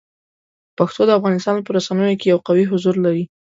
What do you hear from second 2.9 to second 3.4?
لري.